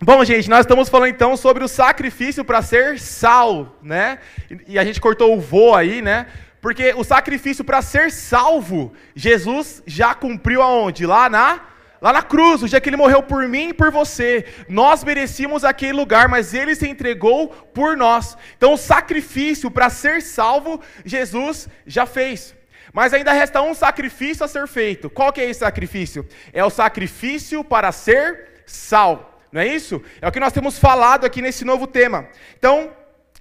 [0.00, 4.20] Bom, gente, nós estamos falando então sobre o sacrifício para ser sal, né?
[4.68, 6.28] E a gente cortou o vô aí, né?
[6.60, 11.04] Porque o sacrifício para ser salvo, Jesus já cumpriu aonde?
[11.04, 11.62] Lá na
[12.00, 14.46] lá na cruz, o dia que ele morreu por mim e por você.
[14.68, 18.38] Nós merecíamos aquele lugar, mas ele se entregou por nós.
[18.56, 22.54] Então, o sacrifício para ser salvo, Jesus já fez.
[22.92, 25.10] Mas ainda resta um sacrifício a ser feito.
[25.10, 26.24] Qual que é esse sacrifício?
[26.52, 29.37] É o sacrifício para ser sal.
[29.50, 30.02] Não é isso?
[30.20, 32.28] É o que nós temos falado aqui nesse novo tema.
[32.58, 32.92] Então,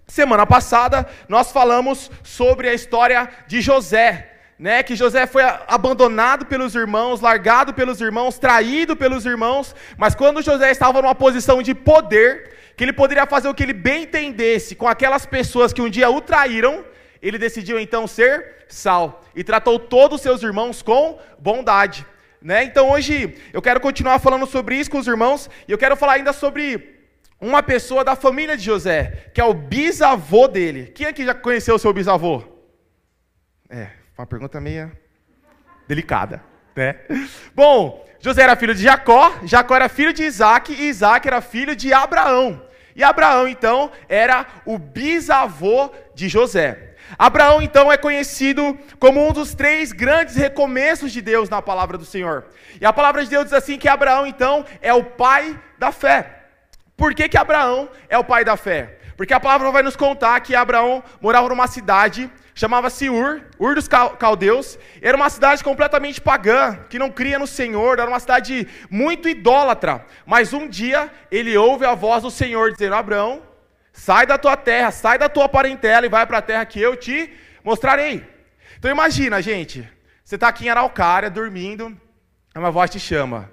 [0.07, 6.73] semana passada nós falamos sobre a história de José né, que José foi abandonado pelos
[6.73, 12.55] irmãos, largado pelos irmãos, traído pelos irmãos, mas quando José estava numa posição de poder,
[12.75, 16.09] que ele poderia fazer o que ele bem entendesse com aquelas pessoas que um dia
[16.09, 16.83] o traíram,
[17.21, 22.05] ele decidiu então ser sal e tratou todos os seus irmãos com bondade.
[22.41, 22.63] Né?
[22.63, 26.13] Então hoje eu quero continuar falando sobre isso com os irmãos e eu quero falar
[26.13, 26.95] ainda sobre
[27.39, 30.91] uma pessoa da família de José, que é o bisavô dele.
[30.93, 32.43] Quem aqui já conheceu o seu bisavô?
[33.69, 34.91] É, uma pergunta meio
[35.87, 36.43] delicada,
[36.75, 36.95] né?
[37.53, 41.75] Bom, José era filho de Jacó, Jacó era filho de Isaac e Isaac era filho
[41.75, 42.65] de Abraão.
[42.95, 46.86] E Abraão, então, era o bisavô de José.
[47.17, 52.05] Abraão, então, é conhecido como um dos três grandes recomeços de Deus na palavra do
[52.05, 52.45] Senhor.
[52.81, 56.43] E a palavra de Deus diz assim que Abraão, então, é o pai da fé.
[56.95, 58.97] Por que, que Abraão é o pai da fé?
[59.15, 63.87] Porque a palavra vai nos contar que Abraão morava numa cidade chamava-se Ur, Ur dos
[63.87, 64.79] Caldeus.
[64.99, 70.03] Era uma cidade completamente pagã, que não cria no Senhor, era uma cidade muito idólatra.
[70.25, 73.43] Mas um dia ele ouve a voz do Senhor dizendo: Abraão,
[73.97, 76.95] sai da tua terra, sai da tua parentela e vai para a terra que eu
[76.95, 77.33] te
[77.63, 78.23] mostrarei.
[78.77, 79.89] Então imagina, gente,
[80.23, 81.99] você está aqui em Araucária, dormindo,
[82.55, 83.49] uma voz te chama.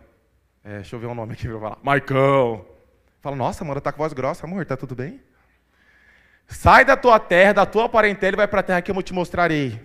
[0.62, 1.78] É, deixa eu ver um nome aqui para falar.
[1.82, 2.64] Marcão.
[3.22, 5.20] Fala, nossa, mano, tá com voz grossa, amor, tá tudo bem?
[6.46, 9.14] Sai da tua terra, da tua parentela e vai para a terra que eu te
[9.14, 9.80] mostrarei.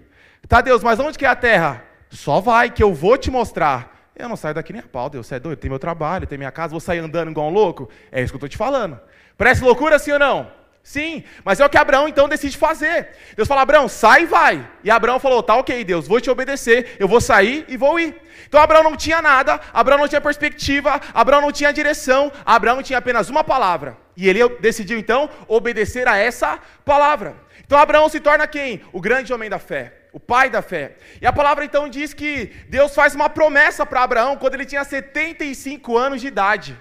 [0.46, 1.86] Tá, Deus, mas onde que é a terra?
[2.10, 4.12] Só vai, que eu vou te mostrar.
[4.14, 6.38] Eu não saio daqui nem a pau, Deus, você é doido, tem meu trabalho, tem
[6.38, 7.90] minha casa, vou sair andando igual um louco?
[8.12, 9.00] É isso que eu estou te falando.
[9.38, 10.59] Parece loucura, sim ou não?
[10.90, 13.10] Sim, mas é o que Abraão então decide fazer.
[13.36, 14.68] Deus fala, Abraão, sai e vai.
[14.84, 18.20] E Abraão falou, tá ok, Deus, vou te obedecer, eu vou sair e vou ir.
[18.48, 22.98] Então Abraão não tinha nada, Abraão não tinha perspectiva, Abraão não tinha direção, Abraão tinha
[22.98, 23.96] apenas uma palavra.
[24.18, 27.36] E ele decidiu então obedecer a essa palavra.
[27.64, 28.82] Então Abraão se torna quem?
[28.92, 30.96] O grande homem da fé, o pai da fé.
[31.22, 34.84] E a palavra então diz que Deus faz uma promessa para Abraão quando ele tinha
[34.84, 36.76] 75 anos de idade.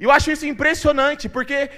[0.00, 1.70] E eu acho isso impressionante, porque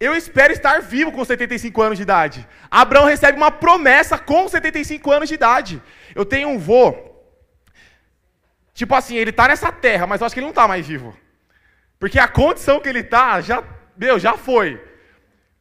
[0.00, 2.48] eu espero estar vivo com 75 anos de idade.
[2.70, 5.82] Abraão recebe uma promessa com 75 anos de idade.
[6.14, 6.94] Eu tenho um vô.
[8.72, 11.14] Tipo assim, ele está nessa terra, mas eu acho que ele não está mais vivo.
[11.98, 13.62] Porque a condição que ele está, já,
[13.94, 14.82] meu, já foi.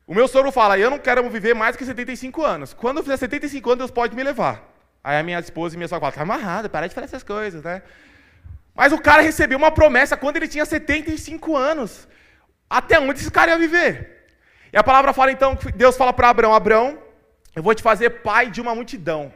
[0.08, 2.74] O meu sogro fala, eu não quero viver mais que 75 anos.
[2.74, 4.64] Quando eu fizer 75 anos, Deus pode me levar.
[5.04, 7.82] Aí a minha esposa e minha sogra falam, tá para de falar essas coisas, né?
[8.74, 12.08] Mas o cara recebeu uma promessa quando ele tinha 75 anos.
[12.70, 14.19] Até onde esse cara ia viver?
[14.72, 16.98] E a palavra fala então, Deus fala para Abraão: Abraão,
[17.56, 19.34] eu vou te fazer pai de uma multidão.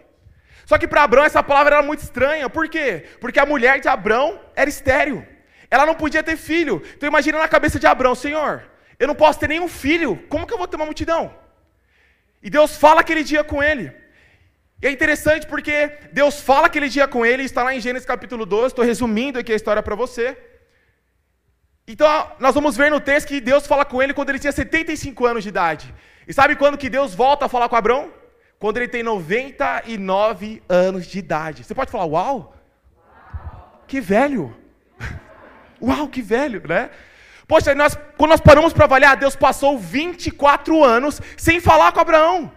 [0.65, 2.49] Só que para Abraão essa palavra era muito estranha.
[2.49, 3.05] Por quê?
[3.19, 5.25] Porque a mulher de Abraão era estéril.
[5.69, 6.81] Ela não podia ter filho.
[6.95, 8.63] Então imagina na cabeça de Abraão, Senhor,
[8.99, 10.15] eu não posso ter nenhum filho.
[10.29, 11.33] Como que eu vou ter uma multidão?
[12.41, 13.91] E Deus fala aquele dia com ele.
[14.81, 18.45] E é interessante porque Deus fala aquele dia com ele, está lá em Gênesis capítulo
[18.45, 20.37] 12, estou resumindo aqui a história para você.
[21.87, 25.25] Então, nós vamos ver no texto que Deus fala com ele quando ele tinha 75
[25.25, 25.93] anos de idade.
[26.25, 28.09] E sabe quando que Deus volta a falar com Abraão?
[28.57, 31.63] Quando ele tem 99 anos de idade.
[31.63, 32.55] Você pode falar, uau!
[33.85, 34.55] Que velho!
[35.81, 36.89] uau, que velho, né?
[37.45, 42.49] Poxa, nós, quando nós paramos para avaliar, Deus passou 24 anos sem falar com Abraão.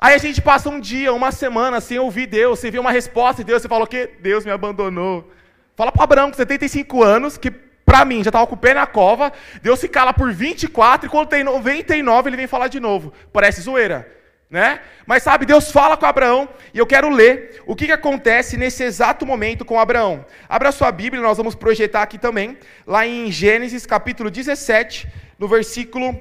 [0.00, 3.44] Aí a gente passa um dia, uma semana sem ouvir Deus, sem ver uma resposta
[3.44, 4.10] de Deus, você fala o quê?
[4.20, 5.30] Deus me abandonou.
[5.76, 8.86] Fala para Abraão com 75 anos que para mim, já estava com o pé na
[8.86, 13.12] cova, Deus se cala por 24 e quando tem 99 ele vem falar de novo.
[13.32, 14.08] Parece zoeira,
[14.48, 14.80] né?
[15.04, 18.84] Mas sabe, Deus fala com Abraão e eu quero ler o que, que acontece nesse
[18.84, 20.24] exato momento com Abraão.
[20.48, 22.56] Abra sua Bíblia, nós vamos projetar aqui também,
[22.86, 26.16] lá em Gênesis capítulo 17, no versículo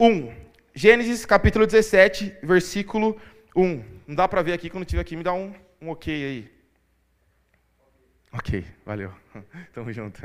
[0.00, 0.34] 1.
[0.74, 3.16] Gênesis capítulo 17, versículo
[3.54, 3.84] 1.
[4.08, 6.50] Não dá para ver aqui, quando tiver aqui, me dá um, um ok aí.
[8.32, 9.12] Ok, valeu.
[9.72, 10.20] Tamo junto.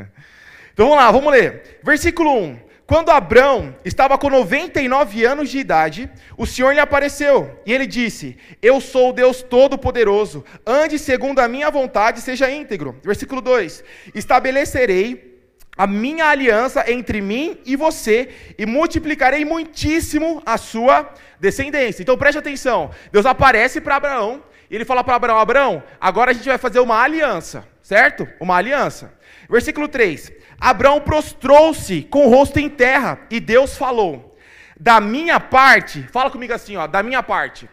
[0.76, 1.80] Então vamos lá, vamos ler.
[1.82, 2.60] Versículo 1.
[2.86, 8.38] Quando Abrão estava com 99 anos de idade, o Senhor lhe apareceu e ele disse:
[8.62, 13.00] Eu sou o Deus Todo-Poderoso, ande segundo a minha vontade, seja íntegro.
[13.02, 15.40] Versículo 2: Estabelecerei
[15.78, 18.28] a minha aliança entre mim e você,
[18.58, 22.02] e multiplicarei muitíssimo a sua descendência.
[22.02, 26.34] Então preste atenção: Deus aparece para Abraão, e ele fala para Abraão: Abraão, agora a
[26.34, 28.28] gente vai fazer uma aliança, certo?
[28.42, 29.14] Uma aliança.
[29.50, 34.36] Versículo 3: Abraão prostrou-se com o rosto em terra, e Deus falou:
[34.80, 37.70] Da minha parte, fala comigo assim, ó, da minha parte.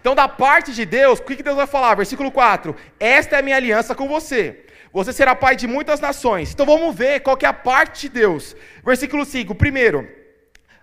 [0.00, 1.94] Então, da parte de Deus, o que Deus vai falar?
[1.94, 4.64] Versículo 4: Esta é a minha aliança com você.
[4.92, 6.52] Você será pai de muitas nações.
[6.52, 8.56] Então vamos ver qual que é a parte de Deus.
[8.84, 9.54] Versículo 5.
[9.54, 10.08] Primeiro,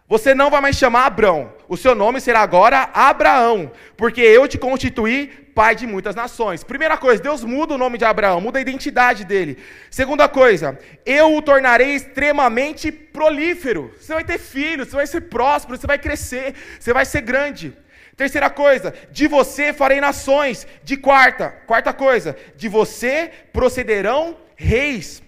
[0.08, 1.54] você não vai mais chamar Abrão.
[1.68, 6.66] O seu nome será agora Abraão, porque eu te constituí pai de muitas nações.
[6.66, 9.58] Primeira coisa, Deus muda o nome de Abraão, muda a identidade dele.
[9.90, 13.92] Segunda coisa, eu o tornarei extremamente prolífero.
[13.98, 17.74] Você vai ter filhos, você vai ser próspero, você vai crescer, você vai ser grande.
[18.18, 20.68] Terceira coisa, de você farei nações.
[20.84, 25.24] De quarta, quarta coisa, de você procederão reis.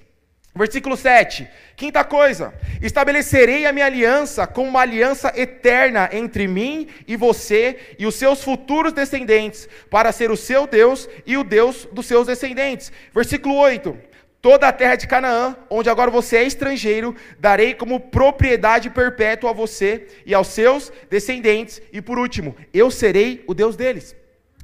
[0.53, 1.47] Versículo 7.
[1.77, 8.07] Quinta coisa, estabelecerei a minha aliança como uma aliança eterna entre mim e você e
[8.07, 12.91] os seus futuros descendentes, para ser o seu Deus e o Deus dos seus descendentes.
[13.13, 13.95] Versículo 8.
[14.41, 19.53] Toda a terra de Canaã, onde agora você é estrangeiro, darei como propriedade perpétua a
[19.53, 21.79] você e aos seus descendentes.
[21.93, 24.15] E por último, eu serei o Deus deles.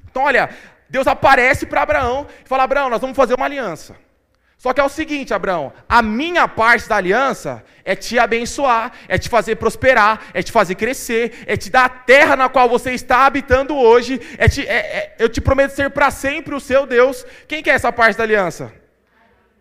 [0.09, 0.49] Então, olha,
[0.89, 3.95] Deus aparece para Abraão e fala: Abraão, nós vamos fazer uma aliança.
[4.63, 9.17] Só que é o seguinte, Abraão, a minha parte da aliança é te abençoar, é
[9.17, 12.93] te fazer prosperar, é te fazer crescer, é te dar a terra na qual você
[12.93, 16.85] está habitando hoje, é te, é, é, eu te prometo ser para sempre o seu
[16.85, 17.25] Deus.
[17.45, 18.71] Quem quer essa parte da aliança?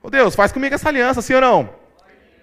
[0.00, 1.74] Ô Deus, faz comigo essa aliança, sim ou não?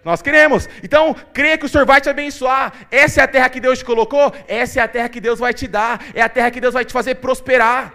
[0.03, 0.67] Nós queremos.
[0.83, 2.73] Então, creia que o Senhor vai te abençoar.
[2.91, 5.53] Essa é a terra que Deus te colocou, essa é a terra que Deus vai
[5.53, 7.93] te dar, é a terra que Deus vai te fazer prosperar.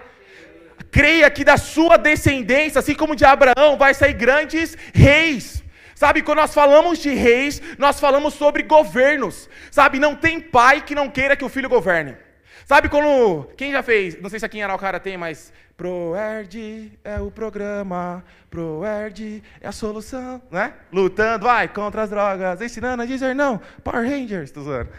[0.94, 5.64] Creia que da sua descendência, assim como de Abraão, vai sair grandes reis.
[5.93, 9.50] Sabe, quando nós falamos de reis, nós falamos sobre governos.
[9.73, 12.17] Sabe, não tem pai que não queira que o filho governe.
[12.64, 13.49] Sabe quando.
[13.56, 14.23] Quem já fez?
[14.23, 15.52] Não sei se aqui em Araucária tem, mas.
[15.76, 20.75] Proerd é o programa, Proerd é a solução, né?
[20.93, 23.61] Lutando, vai, contra as drogas, ensinando a dizer não.
[23.82, 24.90] Power Rangers, tô zoando.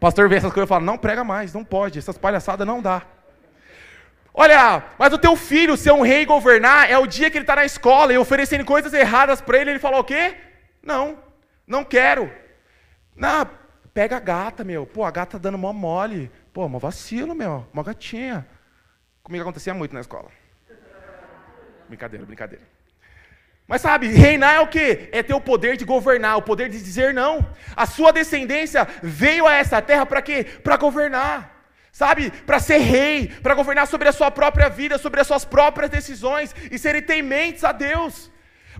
[0.00, 3.02] Pastor vê essas coisas e fala: não prega mais, não pode, essas palhaçadas não dá.
[4.32, 7.42] Olha, mas o teu filho ser um rei e governar é o dia que ele
[7.42, 10.36] está na escola e oferecendo coisas erradas para ele, ele fala o quê?
[10.82, 11.18] Não,
[11.66, 12.32] não quero.
[13.14, 13.48] Não,
[13.92, 14.86] pega a gata, meu.
[14.86, 16.30] Pô, a gata tá dando mó mole.
[16.52, 17.66] Pô, uma vacilo, meu.
[17.72, 18.46] Uma gatinha.
[19.22, 20.28] Comigo acontecia muito na escola.
[21.88, 22.64] Brincadeira, brincadeira.
[23.66, 25.08] Mas sabe, reinar é o quê?
[25.12, 27.46] É ter o poder de governar, o poder de dizer não.
[27.76, 30.42] A sua descendência veio a essa terra para quê?
[30.42, 31.59] Para governar.
[31.92, 35.90] Sabe, para ser rei, para governar sobre a sua própria vida, sobre as suas próprias
[35.90, 38.30] decisões e serem tementes a Deus.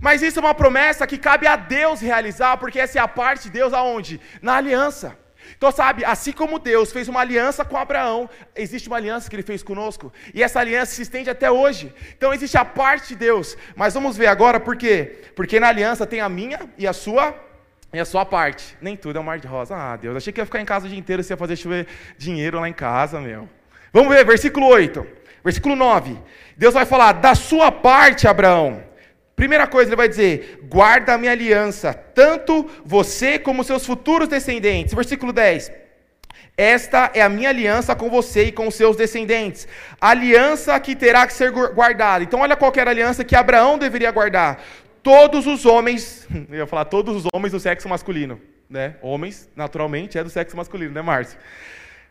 [0.00, 3.44] Mas isso é uma promessa que cabe a Deus realizar, porque essa é a parte
[3.44, 4.20] de Deus aonde?
[4.40, 5.18] Na aliança.
[5.56, 9.42] Então, sabe, assim como Deus fez uma aliança com Abraão, existe uma aliança que ele
[9.42, 11.92] fez conosco, e essa aliança se estende até hoje.
[12.16, 15.22] Então, existe a parte de Deus, mas vamos ver agora por quê?
[15.34, 17.34] Porque na aliança tem a minha e a sua
[17.92, 18.76] e a sua parte.
[18.80, 19.76] Nem tudo é um mar de rosa.
[19.76, 21.86] Ah, Deus, achei que ia ficar em casa o dia inteiro, você ia fazer chover
[22.16, 23.48] dinheiro lá em casa, meu.
[23.92, 25.06] Vamos ver, versículo 8.
[25.42, 26.16] Versículo 9.
[26.56, 28.82] Deus vai falar: da sua parte, Abraão.
[29.34, 34.94] Primeira coisa, ele vai dizer: guarda a minha aliança, tanto você como seus futuros descendentes.
[34.94, 35.72] Versículo 10.
[36.56, 39.66] Esta é a minha aliança com você e com seus descendentes.
[39.98, 42.22] Aliança que terá que ser guardada.
[42.22, 44.62] Então, olha qual era a aliança que Abraão deveria guardar.
[45.02, 48.96] Todos os homens, eu ia falar todos os homens do sexo masculino, né?
[49.02, 51.38] Homens, naturalmente, é do sexo masculino, né, Márcio?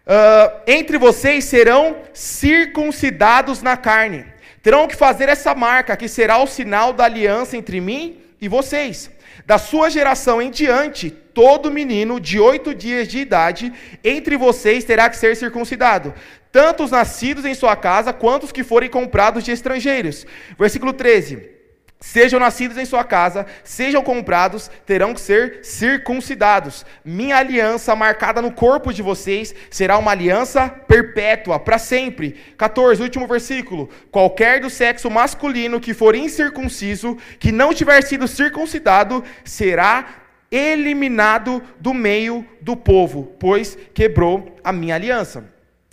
[0.08, 4.26] Uh, entre vocês serão circuncidados na carne
[4.62, 9.10] terão que fazer essa marca, que será o sinal da aliança entre mim e vocês.
[9.46, 15.10] Da sua geração em diante, todo menino de oito dias de idade entre vocês terá
[15.10, 16.14] que ser circuncidado,
[16.52, 20.26] tanto os nascidos em sua casa quanto os que forem comprados de estrangeiros.
[20.58, 21.59] Versículo 13.
[22.02, 26.86] Sejam nascidos em sua casa, sejam comprados, terão que ser circuncidados.
[27.04, 32.38] Minha aliança marcada no corpo de vocês será uma aliança perpétua, para sempre.
[32.58, 33.90] 14, último versículo.
[34.10, 40.08] Qualquer do sexo masculino que for incircunciso, que não tiver sido circuncidado, será
[40.50, 45.44] eliminado do meio do povo, pois quebrou a minha aliança.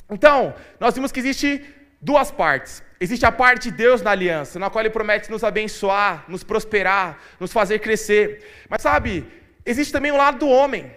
[0.08, 1.64] Então, nós vimos que existe
[2.00, 2.85] duas partes.
[2.98, 7.18] Existe a parte de Deus na aliança, na qual Ele promete nos abençoar, nos prosperar,
[7.38, 8.64] nos fazer crescer.
[8.68, 9.26] Mas sabe,
[9.64, 10.90] existe também o lado do homem.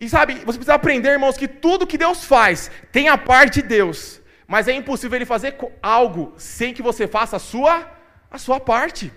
[0.00, 3.68] E sabe, você precisa aprender, irmãos, que tudo que Deus faz tem a parte de
[3.68, 4.20] Deus.
[4.46, 7.86] Mas é impossível Ele fazer algo sem que você faça a sua,
[8.30, 9.12] a sua parte.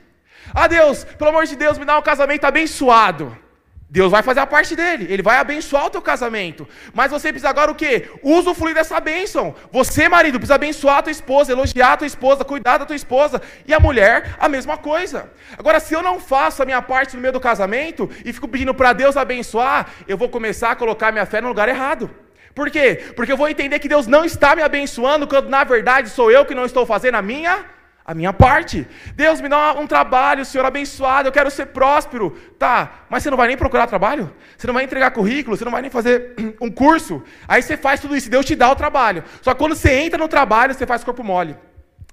[0.54, 3.45] Ah, Deus, pelo amor de Deus, me dá um casamento abençoado.
[3.88, 6.68] Deus vai fazer a parte dele, ele vai abençoar o teu casamento.
[6.92, 8.10] Mas você precisa agora o quê?
[8.24, 9.54] Usufruir dessa bênção.
[9.72, 13.40] Você, marido, precisa abençoar a tua esposa, elogiar a tua esposa, cuidar da tua esposa.
[13.68, 15.30] E a mulher, a mesma coisa.
[15.56, 18.74] Agora, se eu não faço a minha parte no meio do casamento e fico pedindo
[18.74, 22.10] para Deus abençoar, eu vou começar a colocar minha fé no lugar errado.
[22.56, 23.04] Por quê?
[23.16, 26.46] Porque eu vou entender que Deus não está me abençoando, quando na verdade sou eu
[26.46, 27.75] que não estou fazendo a minha
[28.06, 28.88] a minha parte.
[29.16, 32.38] Deus me dá um trabalho, Senhor, abençoado, eu quero ser próspero.
[32.60, 34.32] Tá, mas você não vai nem procurar trabalho?
[34.56, 35.58] Você não vai entregar currículo?
[35.58, 37.24] Você não vai nem fazer um curso?
[37.48, 39.24] Aí você faz tudo isso, Deus te dá o trabalho.
[39.42, 41.58] Só que quando você entra no trabalho, você faz corpo mole.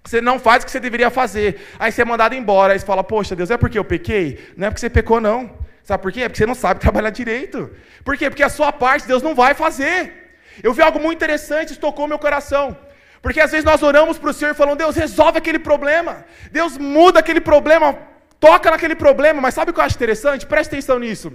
[0.02, 1.60] Você não faz o que você deveria fazer.
[1.78, 2.72] Aí você é mandado embora.
[2.72, 4.52] Aí você fala, poxa, Deus, é porque eu pequei?
[4.56, 5.50] Não é porque você pecou, não.
[5.84, 6.22] Sabe por quê?
[6.22, 7.70] É porque você não sabe trabalhar direito.
[8.04, 8.30] Por quê?
[8.30, 10.32] Porque a sua parte Deus não vai fazer.
[10.62, 12.76] Eu vi algo muito interessante, isso tocou meu coração.
[13.22, 16.24] Porque às vezes nós oramos para o Senhor falando, Deus, resolve aquele problema.
[16.50, 17.96] Deus muda aquele problema,
[18.40, 19.40] toca naquele problema.
[19.40, 20.44] Mas sabe o que eu acho interessante?
[20.44, 21.32] Preste atenção nisso.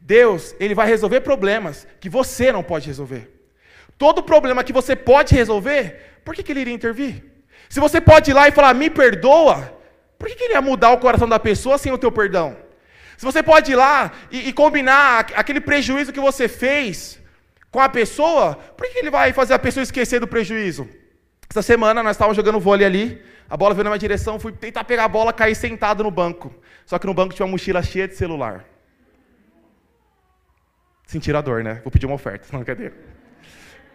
[0.00, 3.30] Deus, Ele vai resolver problemas que você não pode resolver.
[3.98, 7.22] Todo problema que você pode resolver, por que, que Ele iria intervir?
[7.68, 9.78] Se você pode ir lá e falar, me perdoa,
[10.18, 12.56] por que, que Ele ia mudar o coração da pessoa sem o teu perdão?
[13.18, 17.20] Se você pode ir lá e, e combinar aquele prejuízo que você fez
[17.70, 20.88] com a pessoa, por que ele vai fazer a pessoa esquecer do prejuízo?
[21.50, 24.84] Essa semana nós estávamos jogando vôlei ali, a bola veio na minha direção, fui tentar
[24.84, 26.54] pegar a bola, caí sentado no banco.
[26.84, 28.64] Só que no banco tinha uma mochila cheia de celular.
[31.06, 31.80] Sentiram a dor, né?
[31.82, 32.92] Vou pedir uma oferta, não, cadê?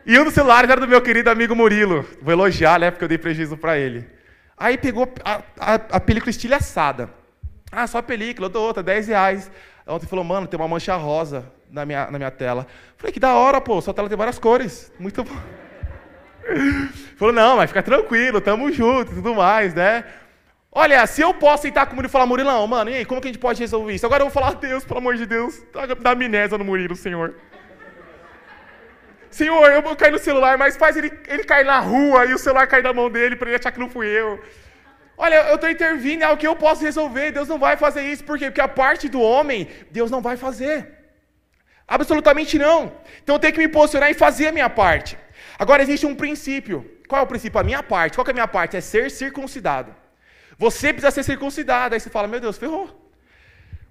[0.06, 2.06] E um dos celulares era do meu querido amigo Murilo.
[2.22, 2.92] Vou elogiar, né?
[2.92, 4.08] Porque eu dei prejuízo para ele.
[4.58, 7.10] Aí pegou a, a, a película estilhaçada.
[7.72, 9.52] Ah, só a película, eu dou outra, 10 reais.
[9.88, 12.68] Ontem falou, mano, tem uma mancha rosa na minha, na minha tela.
[12.96, 14.94] Falei, que da hora, pô, sua tela tem várias cores.
[15.00, 15.36] Muito bom.
[17.18, 20.06] Falou, não, mas fica tranquilo, tamo junto e tudo mais, né?
[20.72, 23.20] Olha, se eu posso sentar com o Murilo e falar, Murilão, mano, e aí, como
[23.20, 24.06] que a gente pode resolver isso?
[24.06, 25.62] Agora eu vou falar, Deus, pelo amor de Deus,
[26.00, 27.36] dá amnésia no Murilo, Senhor.
[29.30, 32.38] Senhor, eu vou cair no celular, mas faz ele, ele cair na rua e o
[32.38, 34.40] celular cair na mão dele para ele achar que não fui eu.
[35.18, 37.32] Olha, eu estou intervindo, é que eu posso resolver.
[37.32, 38.24] Deus não vai fazer isso.
[38.24, 38.46] Por quê?
[38.46, 41.03] Porque a parte do homem, Deus não vai fazer.
[41.88, 42.94] Absolutamente não.
[43.22, 45.18] Então eu tenho que me posicionar e fazer a minha parte.
[45.58, 46.90] Agora existe um princípio.
[47.08, 47.60] Qual é o princípio?
[47.60, 48.16] A minha parte.
[48.16, 48.78] Qual é a minha parte?
[48.78, 49.94] É ser circuncidado.
[50.58, 51.94] Você precisa ser circuncidado.
[51.94, 52.88] Aí você fala, meu Deus, ferrou.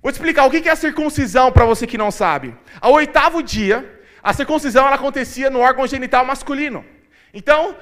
[0.03, 2.57] Vou te explicar o que é a circuncisão para você que não sabe.
[2.81, 6.85] Ao oitavo dia, a circuncisão ela acontecia no órgão genital masculino.
[7.33, 7.77] Então,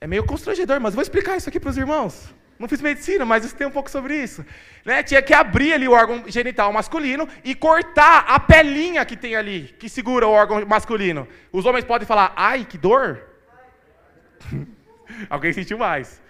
[0.00, 2.34] é meio constrangedor, mas vou explicar isso aqui para os irmãos.
[2.58, 4.44] Não fiz medicina, mas eu sei um pouco sobre isso.
[4.84, 5.02] Né?
[5.02, 9.74] Tinha que abrir ali o órgão genital masculino e cortar a pelinha que tem ali,
[9.78, 11.28] que segura o órgão masculino.
[11.52, 13.22] Os homens podem falar, ai, que dor.
[15.30, 16.20] Alguém sentiu mais.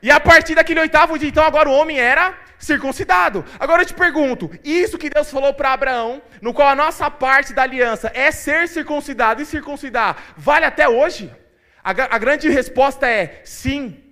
[0.00, 3.44] E a partir daquele oitavo dia, então, agora o homem era circuncidado.
[3.58, 7.52] Agora eu te pergunto: isso que Deus falou para Abraão, no qual a nossa parte
[7.52, 11.34] da aliança é ser circuncidado e circuncidar, vale até hoje?
[11.82, 14.03] A, a grande resposta é sim.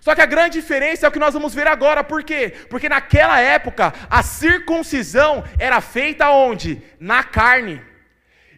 [0.00, 2.52] Só que a grande diferença é o que nós vamos ver agora, por quê?
[2.70, 6.82] Porque naquela época a circuncisão era feita onde?
[7.00, 7.82] Na carne.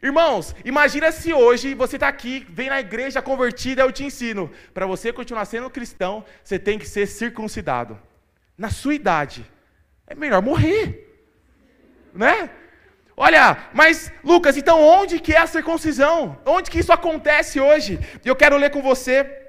[0.03, 4.51] Irmãos, imagina se hoje você está aqui, vem na igreja convertida, eu te ensino.
[4.73, 8.01] Para você continuar sendo cristão, você tem que ser circuncidado.
[8.57, 9.45] Na sua idade.
[10.07, 11.07] É melhor morrer.
[12.15, 12.51] Né?
[13.17, 16.41] Olha, mas Lucas, então onde que é a circuncisão?
[16.47, 18.01] Onde que isso acontece hoje?
[18.25, 19.40] Eu quero ler com você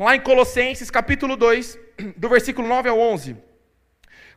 [0.00, 1.76] Lá em Colossenses capítulo 2,
[2.16, 3.36] do versículo 9 ao 11.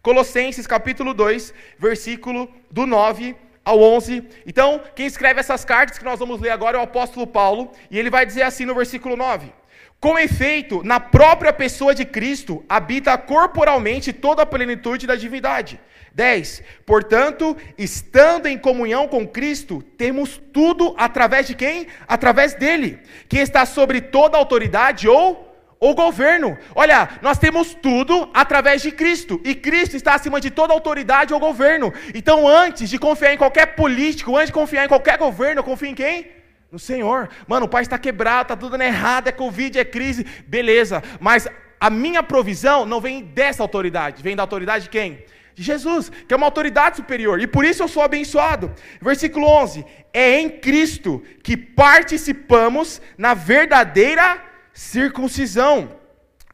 [0.02, 4.28] Colossenses capítulo 2, versículo do 9 ao 11.
[4.48, 8.00] Então, quem escreve essas cartas que nós vamos ler agora é o apóstolo Paulo, e
[8.00, 9.54] ele vai dizer assim no versículo 9:
[10.00, 15.80] Com efeito, na própria pessoa de Cristo habita corporalmente toda a plenitude da divindade.
[16.12, 16.64] 10.
[16.88, 21.86] Portanto, estando em comunhão com Cristo, temos tudo através de quem?
[22.08, 23.00] Através dele,
[23.30, 25.51] que está sobre toda autoridade ou
[25.82, 26.56] ou governo.
[26.76, 31.40] Olha, nós temos tudo através de Cristo, e Cristo está acima de toda autoridade ou
[31.40, 31.92] governo.
[32.14, 35.90] Então, antes de confiar em qualquer político, antes de confiar em qualquer governo, eu confio
[35.90, 36.28] em quem?
[36.72, 37.30] No Senhor.
[37.48, 41.02] Mano, o país está quebrado, está tudo errado, é Covid, é crise, beleza.
[41.20, 41.48] Mas
[41.80, 45.26] a minha provisão não vem dessa autoridade, vem da autoridade de quem?
[45.56, 48.72] De Jesus, que é uma autoridade superior, e por isso eu sou abençoado.
[49.02, 49.84] Versículo 11:
[50.14, 54.51] É em Cristo que participamos na verdadeira
[54.82, 55.96] circuncisão,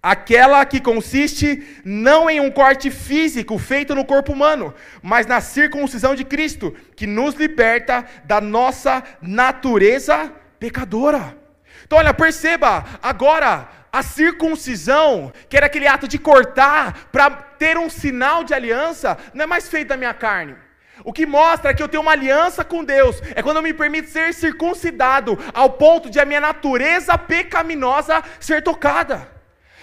[0.04, 6.14] aquela que consiste não em um corte físico feito no corpo humano, mas na circuncisão
[6.14, 11.38] de Cristo, que nos liberta da nossa natureza pecadora.
[11.86, 17.90] Então, olha, perceba, agora a circuncisão, que era aquele ato de cortar para ter um
[17.90, 20.56] sinal de aliança, não é mais feito da minha carne.
[21.04, 24.10] O que mostra que eu tenho uma aliança com Deus é quando eu me permito
[24.10, 29.38] ser circuncidado ao ponto de a minha natureza pecaminosa ser tocada.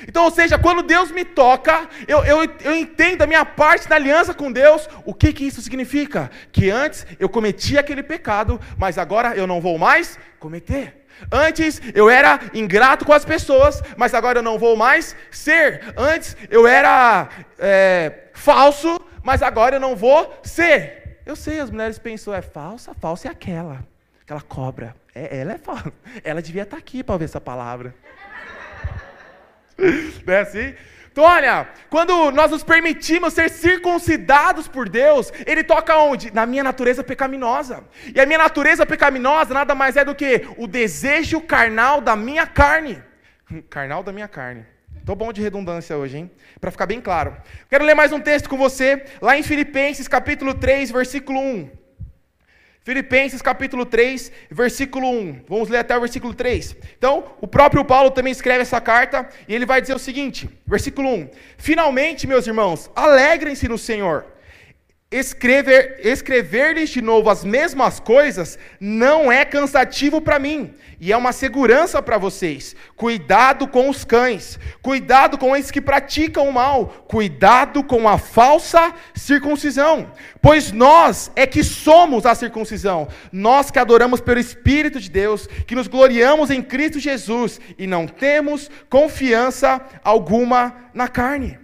[0.07, 3.97] Então, ou seja, quando Deus me toca, eu, eu, eu entendo a minha parte da
[3.97, 4.89] aliança com Deus.
[5.05, 6.31] O que, que isso significa?
[6.53, 11.05] Que antes eu cometia aquele pecado, mas agora eu não vou mais cometer.
[11.31, 15.95] Antes eu era ingrato com as pessoas, mas agora eu não vou mais ser.
[15.97, 17.29] Antes eu era
[17.59, 21.04] é, falso, mas agora eu não vou ser.
[21.27, 23.87] Eu sei, as mulheres pensam, é falsa, falsa é aquela,
[24.23, 24.95] aquela cobra.
[25.15, 25.93] É, ela é falsa.
[26.23, 27.95] Ela devia estar aqui para ouvir essa palavra.
[30.27, 30.75] Não é assim?
[31.11, 36.35] Então, olha, quando nós nos permitimos ser circuncidados por Deus, Ele toca onde?
[36.35, 37.85] Na minha natureza pecaminosa.
[38.13, 42.47] E a minha natureza pecaminosa nada mais é do que o desejo carnal da minha
[42.47, 43.01] carne.
[43.71, 44.67] Carnal da minha carne.
[45.05, 46.31] Estou bom de redundância hoje, hein?
[46.59, 47.37] Para ficar bem claro.
[47.69, 51.69] Quero ler mais um texto com você, lá em Filipenses, capítulo 3, versículo 1.
[52.83, 55.43] Filipenses capítulo 3, versículo 1.
[55.47, 56.75] Vamos ler até o versículo 3.
[56.97, 61.11] Então, o próprio Paulo também escreve essa carta e ele vai dizer o seguinte: versículo
[61.11, 64.25] 1: Finalmente, meus irmãos, alegrem-se no Senhor
[65.15, 71.33] escrever, escrever-lhes de novo as mesmas coisas não é cansativo para mim e é uma
[71.33, 72.75] segurança para vocês.
[72.97, 78.93] Cuidado com os cães, cuidado com esses que praticam o mal, cuidado com a falsa
[79.15, 80.11] circuncisão,
[80.43, 85.77] pois nós é que somos a circuncisão, nós que adoramos pelo Espírito de Deus, que
[85.77, 91.64] nos gloriamos em Cristo Jesus e não temos confiança alguma na carne.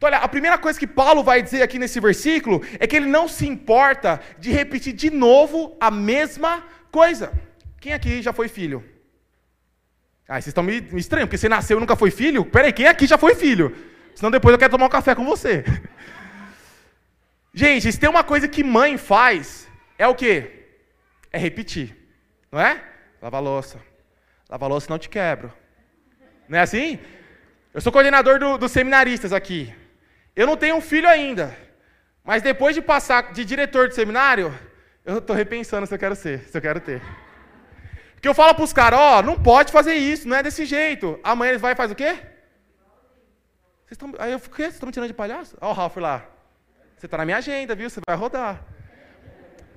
[0.00, 3.04] Então, olha, a primeira coisa que Paulo vai dizer aqui nesse versículo é que ele
[3.04, 7.30] não se importa de repetir de novo a mesma coisa.
[7.78, 8.82] Quem aqui já foi filho?
[10.26, 12.46] Ah, vocês estão me, me estranhando, porque você nasceu e nunca foi filho?
[12.46, 13.76] Peraí, quem aqui já foi filho?
[14.14, 15.66] Senão depois eu quero tomar um café com você.
[17.52, 20.64] Gente, se tem uma coisa que mãe faz, é o quê?
[21.30, 21.94] É repetir.
[22.50, 22.82] Não é?
[23.20, 23.78] Lava a louça.
[24.48, 25.52] Lava a louça não te quebro.
[26.48, 26.98] Não é assim?
[27.74, 29.78] Eu sou coordenador do, dos seminaristas aqui.
[30.34, 31.56] Eu não tenho um filho ainda,
[32.24, 34.56] mas depois de passar de diretor de seminário,
[35.04, 37.02] eu estou repensando se eu quero ser, se eu quero ter.
[38.14, 40.66] Porque eu falo para os caras, ó, oh, não pode fazer isso, não é desse
[40.66, 41.18] jeito.
[41.24, 42.18] Amanhã eles vão e o quê?
[43.86, 45.56] Vocês estão, aí eu fico, Vocês estão me tirando de palhaço?
[45.60, 46.26] Ó o Ralph lá.
[46.96, 47.88] Você está na minha agenda, viu?
[47.88, 48.62] Você vai rodar.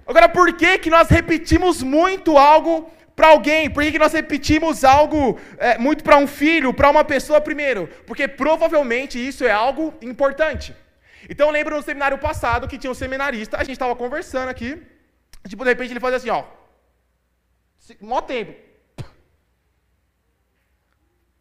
[0.05, 3.69] Agora, por que, que nós repetimos muito algo para alguém?
[3.69, 7.87] Por que, que nós repetimos algo é, muito para um filho, para uma pessoa primeiro?
[8.07, 10.75] Porque provavelmente isso é algo importante.
[11.29, 14.81] Então eu lembro no seminário passado que tinha um seminarista, a gente estava conversando aqui,
[15.47, 16.43] tipo, de repente ele fazia assim, ó.
[18.01, 18.53] Mó tempo.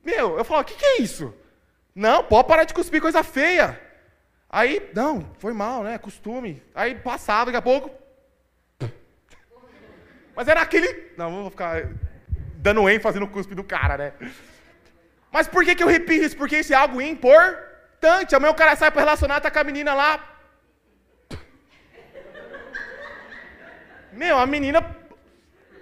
[0.04, 1.32] Meu, eu falo, o que, que é isso?
[1.94, 3.80] Não, pode parar de cuspir coisa feia.
[4.48, 5.96] Aí, não, foi mal, né?
[5.98, 6.62] Costume.
[6.74, 7.90] Aí passava, daqui a pouco,
[10.34, 11.12] mas era aquele.
[11.16, 11.88] Não, vou ficar
[12.56, 14.12] dando ênfase no cuspe do cara, né?
[15.32, 16.36] Mas por que, que eu repito isso?
[16.36, 18.34] Porque isso é algo importante.
[18.34, 20.28] Amanhã o cara sai para relacionar, tá com a menina lá.
[24.12, 24.84] Meu, a menina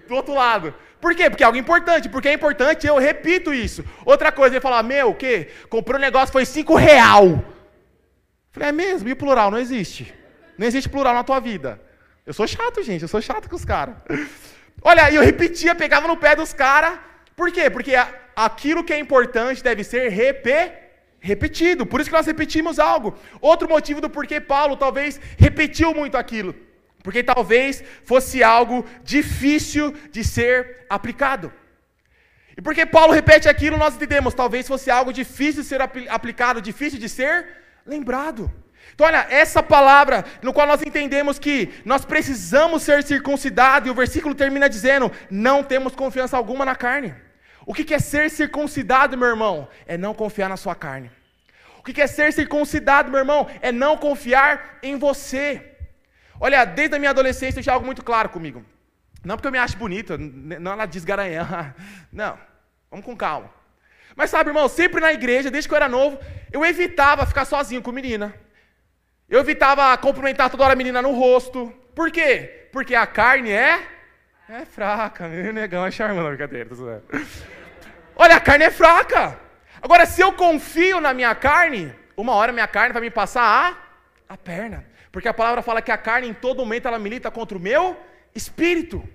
[0.06, 0.74] do outro lado.
[1.00, 1.28] Por quê?
[1.28, 2.08] Porque é algo importante.
[2.08, 3.84] Porque é importante, eu repito isso.
[4.04, 5.50] Outra coisa, ele falar, meu, o quê?
[5.68, 7.44] Comprou um negócio, foi cinco real.
[8.52, 9.08] Falei, é mesmo?
[9.08, 9.50] E plural?
[9.50, 10.14] Não existe.
[10.56, 11.80] Não existe plural na tua vida.
[12.26, 13.96] Eu sou chato, gente, eu sou chato com os caras.
[14.82, 16.98] Olha, eu repetia, pegava no pé dos caras.
[17.34, 17.68] Por quê?
[17.70, 17.92] Porque
[18.36, 20.72] aquilo que é importante deve ser repe,
[21.18, 21.86] repetido.
[21.86, 23.16] Por isso que nós repetimos algo.
[23.40, 26.54] Outro motivo do porquê Paulo talvez repetiu muito aquilo.
[27.02, 31.52] Porque talvez fosse algo difícil de ser aplicado.
[32.56, 36.98] E porque Paulo repete aquilo, nós entendemos, talvez fosse algo difícil de ser aplicado, difícil
[36.98, 37.46] de ser
[37.86, 38.52] lembrado.
[38.94, 43.94] Então, olha, essa palavra, no qual nós entendemos que nós precisamos ser circuncidados, e o
[43.94, 47.14] versículo termina dizendo: não temos confiança alguma na carne.
[47.66, 49.68] O que é ser circuncidado, meu irmão?
[49.86, 51.10] É não confiar na sua carne.
[51.78, 53.48] O que é ser circuncidado, meu irmão?
[53.62, 55.76] É não confiar em você.
[56.38, 58.64] Olha, desde a minha adolescência já é algo muito claro comigo.
[59.24, 61.74] Não porque eu me acho bonito, não ela desgaranhar.
[62.10, 62.38] Não,
[62.90, 63.50] vamos com calma.
[64.16, 66.18] Mas sabe, irmão, sempre na igreja, desde que eu era novo,
[66.50, 68.34] eu evitava ficar sozinho com menina.
[69.30, 71.72] Eu evitava cumprimentar toda hora a menina no rosto.
[71.94, 72.66] Por quê?
[72.72, 73.80] Porque a carne é
[74.48, 75.28] é fraca.
[75.28, 76.68] Meu negão é charmando, brincadeira.
[78.16, 79.38] Olha, a carne é fraca.
[79.80, 83.78] Agora, se eu confio na minha carne, uma hora minha carne vai me passar
[84.28, 84.84] a, a perna.
[85.12, 87.96] Porque a palavra fala que a carne em todo momento ela milita contra o meu
[88.34, 89.08] espírito.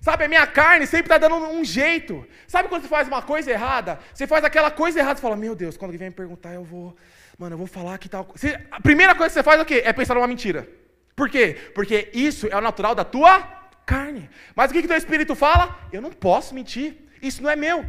[0.00, 2.26] Sabe, a minha carne sempre está dando um jeito.
[2.48, 4.00] Sabe quando você faz uma coisa errada?
[4.12, 6.64] Você faz aquela coisa errada, você fala, meu Deus, quando alguém vem me perguntar, eu
[6.64, 6.96] vou
[7.38, 8.28] Mano, eu vou falar que tal.
[8.34, 9.82] Você, a primeira coisa que você faz é o quê?
[9.84, 10.68] É pensar numa mentira.
[11.16, 11.56] Por quê?
[11.74, 13.40] Porque isso é o natural da tua
[13.84, 14.28] carne.
[14.54, 15.78] Mas o que, que teu espírito fala?
[15.92, 16.96] Eu não posso mentir.
[17.20, 17.84] Isso não é meu.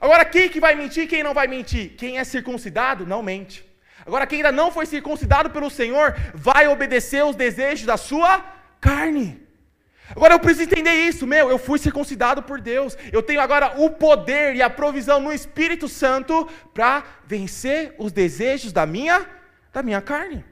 [0.00, 1.94] Agora, quem que vai mentir e quem não vai mentir?
[1.96, 3.64] Quem é circuncidado não mente.
[4.04, 8.44] Agora, quem ainda não foi circuncidado pelo Senhor, vai obedecer os desejos da sua
[8.80, 9.45] carne.
[10.10, 11.50] Agora eu preciso entender isso, meu.
[11.50, 12.96] Eu fui circuncidado por Deus.
[13.12, 18.72] Eu tenho agora o poder e a provisão no Espírito Santo para vencer os desejos
[18.72, 19.26] da minha,
[19.72, 20.44] da minha carne.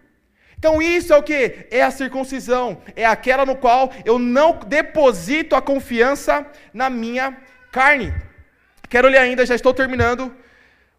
[0.59, 1.67] Então isso é o que?
[1.71, 2.83] É a circuncisão.
[2.97, 7.37] É aquela no qual eu não deposito a confiança na minha
[7.71, 8.15] carne.
[8.89, 10.35] Quero ler ainda, já estou terminando.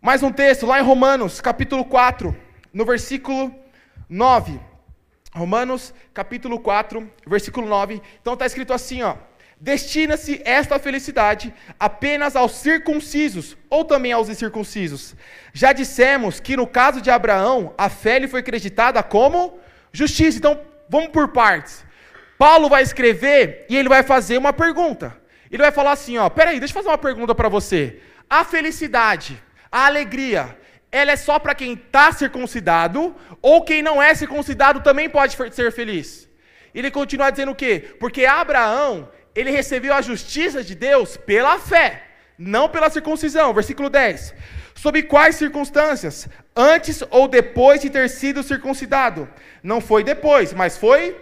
[0.01, 2.35] Mais um texto, lá em Romanos, capítulo 4,
[2.71, 3.53] no versículo
[4.07, 4.59] 9.
[5.35, 8.01] Romanos, capítulo 4, versículo 9.
[8.21, 9.15] Então está escrito assim, ó:
[9.59, 15.15] Destina-se esta felicidade apenas aos circuncisos, ou também aos incircuncisos.
[15.53, 19.59] Já dissemos que no caso de Abraão, a fé lhe foi acreditada como
[19.91, 20.37] justiça.
[20.37, 21.85] Então, vamos por partes.
[22.37, 25.17] Paulo vai escrever e ele vai fazer uma pergunta.
[25.51, 27.99] Ele vai falar assim, ó, peraí, deixa eu fazer uma pergunta para você.
[28.29, 30.57] A felicidade, a alegria,
[30.95, 35.69] ela é só para quem está circuncidado, ou quem não é circuncidado também pode ser
[35.73, 36.25] feliz.
[36.73, 37.95] Ele continua dizendo o quê?
[37.99, 42.01] Porque Abraão, ele recebeu a justiça de Deus pela fé,
[42.37, 43.53] não pela circuncisão.
[43.53, 44.33] Versículo 10.
[44.73, 46.29] Sob quais circunstâncias?
[46.55, 49.27] Antes ou depois de ter sido circuncidado?
[49.61, 51.17] Não foi depois, mas foi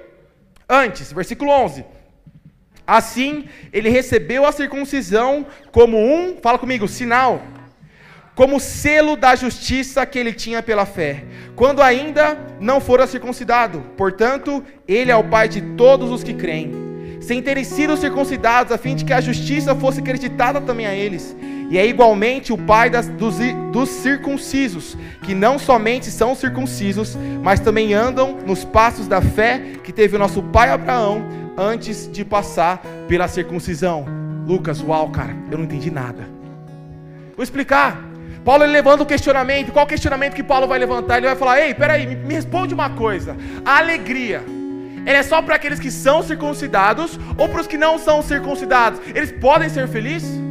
[0.69, 1.11] antes.
[1.11, 1.83] Versículo 11.
[2.85, 7.41] Assim, ele recebeu a circuncisão como um, fala comigo, sinal
[8.35, 11.23] como selo da justiça que ele tinha pela fé,
[11.55, 13.83] quando ainda não fora circuncidado.
[13.95, 16.71] Portanto, ele é o pai de todos os que creem,
[17.21, 21.35] sem terem sido circuncidados, a fim de que a justiça fosse acreditada também a eles.
[21.69, 23.37] E é igualmente o pai das, dos,
[23.71, 29.93] dos circuncisos, que não somente são circuncisos, mas também andam nos passos da fé que
[29.93, 31.25] teve o nosso pai Abraão
[31.57, 34.05] antes de passar pela circuncisão.
[34.45, 36.27] Lucas, uau, cara, eu não entendi nada.
[37.35, 38.12] Vou explicar.
[38.43, 39.71] Paulo levanta o questionamento.
[39.71, 41.17] Qual questionamento que Paulo vai levantar?
[41.17, 43.37] Ele vai falar: Ei, peraí, me, me responde uma coisa.
[43.65, 44.43] A alegria,
[45.05, 48.99] ela é só para aqueles que são circuncidados ou para os que não são circuncidados?
[49.15, 50.41] Eles podem ser felizes?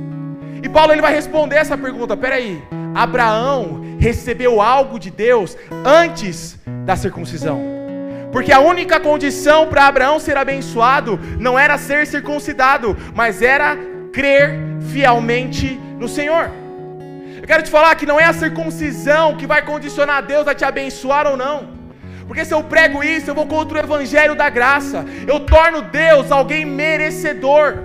[0.62, 2.16] E Paulo ele vai responder essa pergunta.
[2.16, 2.62] Peraí,
[2.94, 7.60] Abraão recebeu algo de Deus antes da circuncisão.
[8.30, 13.76] Porque a única condição para Abraão ser abençoado não era ser circuncidado, mas era
[14.12, 14.58] crer
[14.90, 16.61] fielmente no Senhor.
[17.42, 20.64] Eu quero te falar que não é a circuncisão que vai condicionar Deus a te
[20.64, 21.70] abençoar ou não.
[22.28, 25.04] Porque se eu prego isso, eu vou contra o evangelho da graça.
[25.26, 27.78] Eu torno Deus alguém merecedor.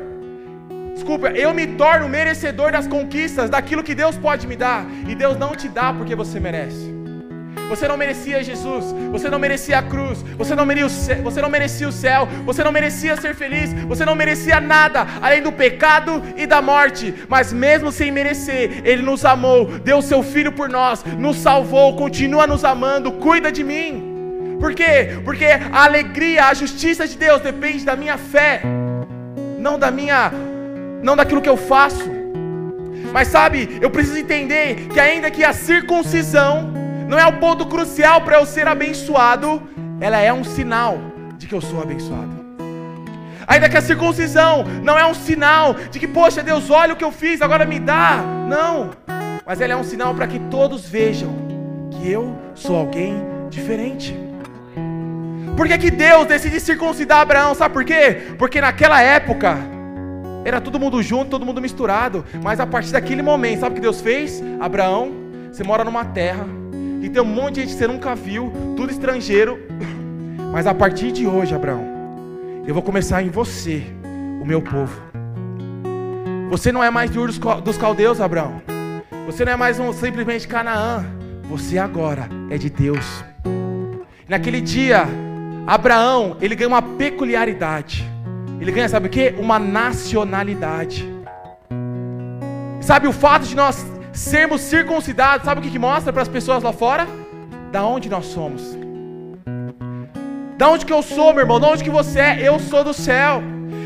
[0.94, 4.86] Desculpa, eu me torno merecedor das conquistas, daquilo que Deus pode me dar.
[5.08, 6.97] E Deus não te dá porque você merece.
[7.70, 11.88] Você não merecia Jesus, você não merecia a cruz, você não, merecia, você não merecia
[11.88, 16.46] o céu, você não merecia ser feliz, você não merecia nada além do pecado e
[16.46, 17.14] da morte.
[17.28, 22.48] Mas mesmo sem merecer, Ele nos amou, deu seu Filho por nós, nos salvou, continua
[22.48, 24.58] nos amando, cuida de mim.
[24.60, 25.20] Por quê?
[25.24, 28.62] Porque a alegria, a justiça de Deus depende da minha fé,
[29.60, 30.32] não da minha,
[31.04, 32.10] não daquilo que eu faço.
[33.14, 38.22] Mas sabe, eu preciso entender que ainda que a circuncisão não é o ponto crucial
[38.22, 39.62] para eu ser abençoado,
[40.00, 41.00] ela é um sinal
[41.38, 42.46] de que eu sou abençoado.
[43.48, 47.04] Ainda que a circuncisão não é um sinal de que, poxa, Deus, olha o que
[47.04, 48.18] eu fiz, agora me dá.
[48.50, 48.92] Não.
[49.46, 51.34] Mas ela é um sinal para que todos vejam
[51.92, 53.16] que eu sou alguém
[53.50, 54.14] diferente.
[55.56, 57.56] Por que, que Deus decide circuncidar Abraão?
[57.56, 58.34] Sabe por quê?
[58.38, 59.58] Porque naquela época
[60.44, 62.26] era todo mundo junto, todo mundo misturado.
[62.44, 64.44] Mas a partir daquele momento, sabe o que Deus fez?
[64.60, 65.12] Abraão,
[65.50, 66.46] você mora numa terra
[67.02, 69.60] e tem um monte de gente que você nunca viu, tudo estrangeiro.
[70.52, 71.84] Mas a partir de hoje, Abraão,
[72.66, 73.84] eu vou começar em você,
[74.42, 75.02] o meu povo.
[76.50, 77.30] Você não é mais de Ur
[77.62, 78.62] dos Caldeus, Abraão.
[79.26, 81.06] Você não é mais um simplesmente Canaã.
[81.50, 83.24] Você agora é de Deus.
[84.28, 85.06] Naquele dia,
[85.66, 88.10] Abraão, ele ganha uma peculiaridade.
[88.60, 89.36] Ele ganha, sabe o que?
[89.38, 91.08] Uma nacionalidade.
[92.82, 93.86] Sabe o fato de nós
[94.18, 97.08] sermos circuncidados, sabe o que, que mostra para as pessoas lá fora?
[97.72, 98.78] Da onde nós somos.
[100.58, 101.60] Da onde que eu sou, meu irmão?
[101.60, 102.40] Da onde que você é?
[102.42, 103.44] Eu sou do céu.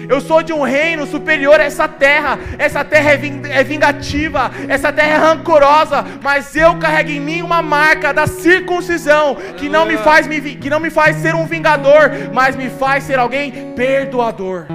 [0.07, 2.39] Eu sou de um reino superior a essa terra.
[2.57, 7.61] Essa terra é, é vingativa, essa terra é rancorosa, mas eu carrego em mim uma
[7.61, 12.11] marca da circuncisão que não me faz me, que não me faz ser um vingador,
[12.33, 14.65] mas me faz ser alguém perdoador.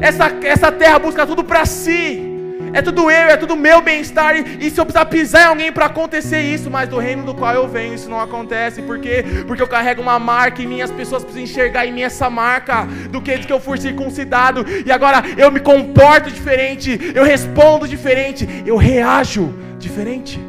[0.00, 2.29] Essa, essa terra busca tudo para si.
[2.72, 4.36] É tudo eu, é tudo meu bem-estar.
[4.36, 7.34] E, e, se eu precisar pisar em alguém para acontecer isso, mas do reino do
[7.34, 8.82] qual eu venho, isso não acontece.
[8.82, 9.24] Por quê?
[9.46, 12.86] Porque eu carrego uma marca em mim, as pessoas precisam enxergar em mim essa marca
[13.10, 14.64] do que, que eu fui circuncidado.
[14.84, 20.40] E agora eu me comporto diferente, eu respondo diferente, eu reajo diferente.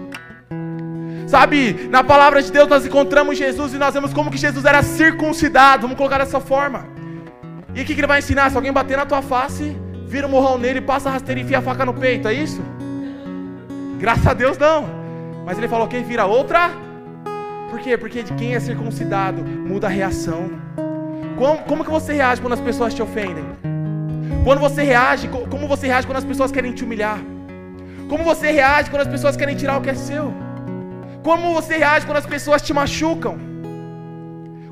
[1.28, 4.84] Sabe, na palavra de Deus nós encontramos Jesus e nós vemos como que Jesus era
[4.84, 6.86] circuncidado, vamos colocar dessa forma.
[7.74, 8.50] E o que, que ele vai ensinar?
[8.50, 9.78] Se alguém bater na tua face,
[10.12, 12.62] vira um morrão nele, passa a rasteira e enfia a faca no peito, é isso?
[13.98, 14.86] Graças a Deus não.
[15.46, 16.70] Mas ele falou que vira outra.
[17.70, 17.98] Por quê?
[17.98, 20.50] Porque de quem é circuncidado muda a reação.
[21.38, 23.46] Como, como que você reage quando as pessoas te ofendem?
[24.44, 27.20] Quando você reage, como você reage quando as pessoas querem te humilhar?
[28.10, 30.34] Como você reage quando as pessoas querem tirar o que é seu?
[31.24, 33.40] Como você reage quando as pessoas te machucam?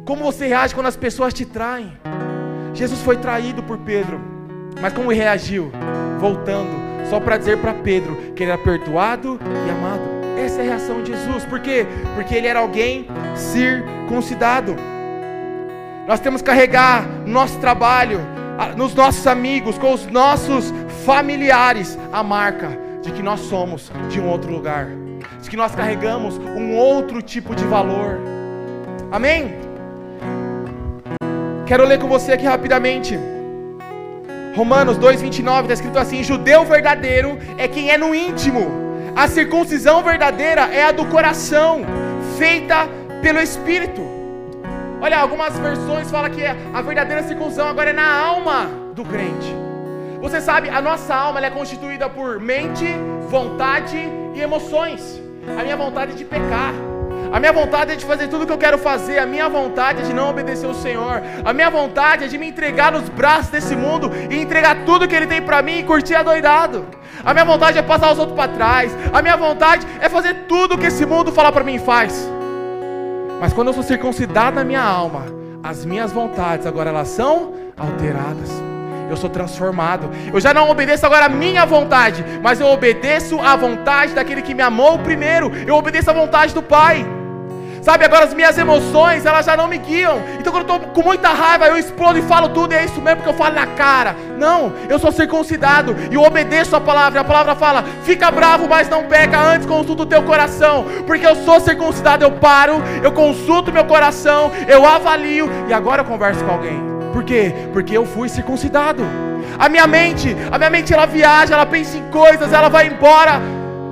[0.04, 1.94] Como você reage quando as pessoas te traem?
[2.74, 4.20] Jesus foi traído por Pedro,
[4.82, 5.72] mas como ele reagiu?
[6.20, 6.72] Voltando,
[7.10, 10.20] só para dizer para Pedro que ele era perdoado e amado.
[10.38, 11.86] Essa é a reação de Jesus, por quê?
[12.16, 14.76] Porque ele era alguém circuncidado.
[16.08, 18.20] Nós temos que carregar no nosso trabalho,
[18.76, 20.74] nos nossos amigos, com os nossos
[21.06, 22.70] familiares, a marca
[23.02, 24.88] de que nós somos de um outro lugar
[25.42, 28.20] de que nós carregamos um outro tipo de valor.
[29.12, 29.56] Amém?
[31.66, 33.18] Quero ler com você aqui rapidamente.
[34.60, 38.70] Romanos 2,29 está escrito assim: Judeu verdadeiro é quem é no íntimo,
[39.16, 41.86] a circuncisão verdadeira é a do coração,
[42.38, 42.86] feita
[43.22, 44.02] pelo Espírito.
[45.00, 49.56] Olha, algumas versões falam que a verdadeira circuncisão agora é na alma do crente.
[50.20, 52.86] Você sabe, a nossa alma é constituída por mente,
[53.30, 53.98] vontade
[54.36, 55.22] e emoções.
[55.58, 56.74] A minha vontade é de pecar.
[57.32, 59.20] A minha vontade é de fazer tudo o que eu quero fazer.
[59.20, 61.22] A minha vontade é de não obedecer o Senhor.
[61.46, 65.16] A minha vontade é de me entregar nos braços desse mundo e entregar tudo que
[65.16, 66.86] Ele tem para mim e curtir adoidado.
[67.24, 68.96] A minha vontade é passar os outros para trás.
[69.14, 72.30] A minha vontade é fazer tudo que esse mundo fala para mim faz.
[73.40, 75.26] Mas quando eu sou circuncidado na minha alma,
[75.62, 78.70] as minhas vontades agora elas são alteradas
[79.10, 80.08] eu sou transformado.
[80.32, 84.54] Eu já não obedeço agora a minha vontade, mas eu obedeço à vontade daquele que
[84.54, 85.52] me amou primeiro.
[85.66, 87.19] Eu obedeço à vontade do Pai.
[87.82, 90.22] Sabe, agora as minhas emoções, elas já não me guiam.
[90.40, 93.02] Então quando eu estou com muita raiva, eu explodo e falo tudo, e é isso
[93.02, 94.16] mesmo que eu falo na cara.
[94.38, 97.22] Não, eu sou circuncidado e eu obedeço a palavra.
[97.22, 100.86] A palavra fala: fica bravo, mas não peca, antes consulta o teu coração.
[101.06, 106.06] Porque eu sou circuncidado, eu paro, eu consulto meu coração, eu avalio e agora eu
[106.06, 106.90] converso com alguém.
[107.14, 107.54] Por quê?
[107.74, 109.04] Porque eu fui circuncidado.
[109.58, 113.42] A minha mente, a minha mente ela viaja, ela pensa em coisas, ela vai embora.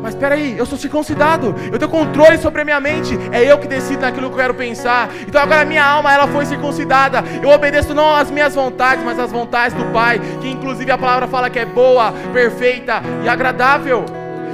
[0.01, 1.55] Mas espera aí, eu sou circuncidado.
[1.71, 3.17] Eu tenho controle sobre a minha mente.
[3.31, 5.09] É eu que decido naquilo que eu quero pensar.
[5.27, 7.23] Então agora a minha alma ela foi circuncidada.
[7.41, 11.27] Eu obedeço não às minhas vontades, mas às vontades do Pai, que inclusive a palavra
[11.27, 14.05] fala que é boa, perfeita e agradável.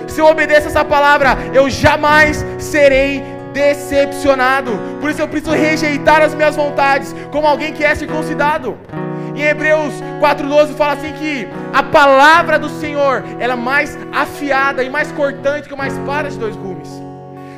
[0.08, 4.72] Se eu obedeço essa palavra, eu jamais serei decepcionado.
[5.00, 8.78] Por isso eu preciso rejeitar as minhas vontades, como alguém que é circuncidado.
[9.36, 14.90] Em Hebreus 4,12 fala assim que a palavra do Senhor ela é mais afiada e
[14.90, 16.90] mais cortante que uma espada de dois gumes.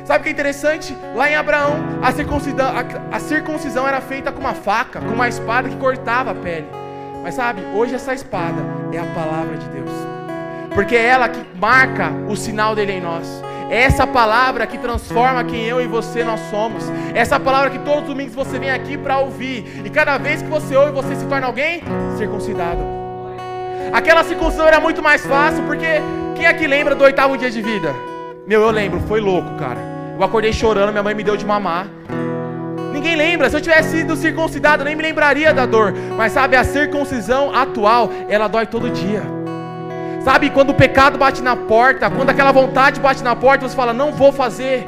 [0.04, 0.96] Sabe o que é interessante?
[1.14, 5.28] Lá em Abraão, a circuncisão, a, a circuncisão era feita com uma faca, com uma
[5.28, 6.66] espada que cortava a pele.
[7.22, 8.62] Mas sabe, hoje essa espada
[8.92, 9.90] é a palavra de Deus.
[10.72, 13.42] Porque é ela que marca o sinal dele em nós.
[13.68, 16.84] É essa palavra que transforma quem eu e você nós somos.
[17.14, 19.82] É essa palavra que todos os domingos você vem aqui para ouvir.
[19.84, 21.82] E cada vez que você ouve, você se torna alguém
[22.16, 22.80] circuncidado.
[23.92, 25.86] Aquela circuncisão era muito mais fácil, porque
[26.36, 27.94] quem aqui lembra do oitavo dia de vida?
[28.46, 29.80] Meu, eu lembro, foi louco, cara.
[30.16, 31.88] Eu acordei chorando, minha mãe me deu de mamar.
[32.92, 33.50] Ninguém lembra.
[33.50, 35.92] Se eu tivesse sido circuncidado, nem me lembraria da dor.
[36.16, 39.35] Mas sabe, a circuncisão atual, ela dói todo dia.
[40.26, 43.92] Sabe, quando o pecado bate na porta, quando aquela vontade bate na porta, você fala,
[43.92, 44.84] não vou fazer.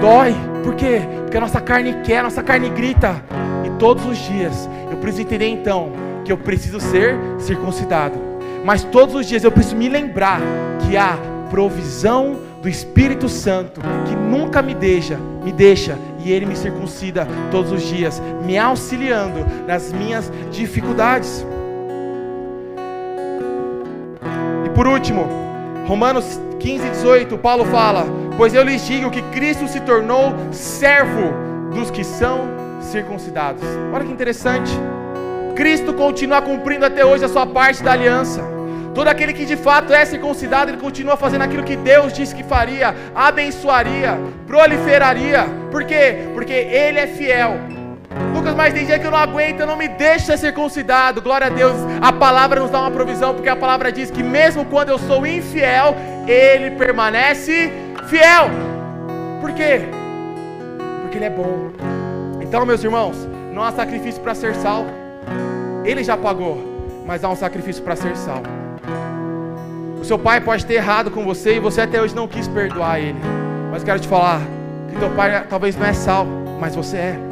[0.00, 0.32] Dói.
[0.62, 1.02] Por quê?
[1.22, 3.20] Porque a nossa carne quer, a nossa carne grita.
[3.66, 5.90] E todos os dias eu preciso entender então
[6.24, 8.14] que eu preciso ser circuncidado.
[8.64, 10.40] Mas todos os dias eu preciso me lembrar
[10.86, 11.18] que há
[11.50, 17.72] provisão do Espírito Santo que nunca me deixa, me deixa e ele me circuncida todos
[17.72, 21.44] os dias, me auxiliando nas minhas dificuldades.
[24.80, 25.28] Por último,
[25.86, 28.06] Romanos 15, 18, Paulo fala:
[28.38, 31.34] Pois eu lhes digo que Cristo se tornou servo
[31.70, 32.48] dos que são
[32.80, 33.62] circuncidados.
[33.92, 34.72] Olha que interessante.
[35.54, 38.42] Cristo continua cumprindo até hoje a sua parte da aliança.
[38.94, 42.42] Todo aquele que de fato é circuncidado, ele continua fazendo aquilo que Deus disse que
[42.42, 45.44] faria, abençoaria, proliferaria.
[45.70, 46.30] Por quê?
[46.32, 47.79] Porque ele é fiel.
[48.34, 51.22] Lucas, mas tem dia que eu não aguento, eu não me deixo ser circuncidado.
[51.22, 54.64] Glória a Deus, a palavra nos dá uma provisão, porque a palavra diz que mesmo
[54.64, 55.94] quando eu sou infiel,
[56.26, 57.72] Ele permanece
[58.08, 58.50] fiel.
[59.40, 59.82] Por quê?
[61.02, 61.70] Porque Ele é bom.
[62.40, 63.16] Então, meus irmãos,
[63.52, 64.90] não há sacrifício para ser salvo.
[65.84, 66.58] Ele já pagou,
[67.06, 68.48] mas há um sacrifício para ser salvo.
[70.00, 72.98] O seu pai pode ter errado com você e você até hoje não quis perdoar
[72.98, 73.18] ele.
[73.70, 74.40] Mas quero te falar
[74.88, 77.29] que teu pai talvez não é salvo, mas você é.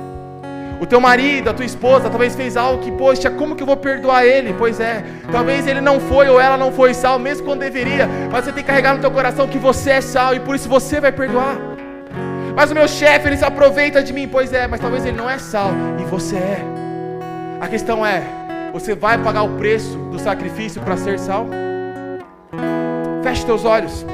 [0.80, 3.76] O teu marido, a tua esposa, talvez fez algo que, poxa, como que eu vou
[3.76, 4.54] perdoar ele?
[4.56, 8.44] Pois é, talvez ele não foi ou ela não foi salvo, mesmo quando deveria, mas
[8.44, 11.00] você tem que carregar no teu coração que você é salvo e por isso você
[11.00, 11.56] vai perdoar.
[12.54, 15.28] Mas o meu chefe, ele se aproveita de mim, pois é, mas talvez ele não
[15.28, 16.60] é salvo e você é.
[17.60, 18.22] A questão é,
[18.72, 21.50] você vai pagar o preço do sacrifício para ser salvo?
[23.22, 24.06] Feche teus olhos.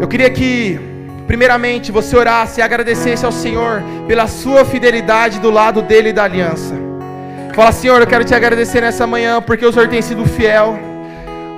[0.00, 0.91] Eu queria que
[1.26, 6.24] primeiramente você orasse e agradecesse ao Senhor pela sua fidelidade do lado dele e da
[6.24, 6.74] aliança.
[7.54, 10.78] Fala, Senhor, eu quero te agradecer nessa manhã porque o Senhor tem sido fiel.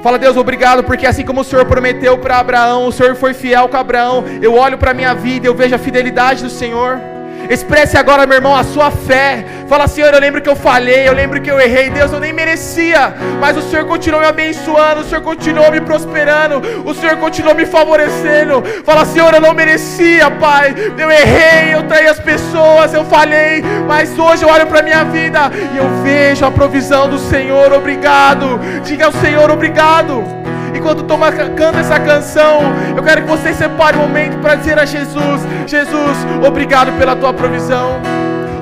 [0.02, 3.68] Fala, Deus, obrigado, porque assim como o Senhor prometeu para Abraão, o Senhor foi fiel
[3.68, 4.24] com Abraão.
[4.42, 7.00] Eu olho para a minha vida, eu vejo a fidelidade do Senhor.
[7.48, 9.44] Expresse agora, meu irmão, a sua fé.
[9.68, 11.90] Fala, Senhor, eu lembro que eu falhei, eu lembro que eu errei.
[11.90, 16.62] Deus, eu nem merecia, mas o Senhor continuou me abençoando, o Senhor continuou me prosperando,
[16.84, 18.62] o Senhor continuou me favorecendo.
[18.84, 20.74] Fala, Senhor, eu não merecia, Pai.
[20.98, 25.50] Eu errei, eu traí as pessoas, eu falhei, mas hoje eu olho para minha vida
[25.72, 27.72] e eu vejo a provisão do Senhor.
[27.72, 28.60] Obrigado.
[28.84, 30.43] Diga ao Senhor, obrigado.
[30.74, 32.60] Enquanto toma, canta essa canção,
[32.96, 37.32] eu quero que você separe um momento para dizer a Jesus: Jesus, obrigado pela tua
[37.32, 38.00] provisão,